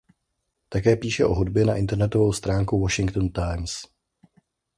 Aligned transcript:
Také 0.69 0.95
píše 0.95 1.25
o 1.25 1.33
hudbě 1.33 1.65
na 1.65 1.75
internetovou 1.75 2.33
stránku 2.33 2.81
"Washington 2.81 3.29
Times". 3.31 3.73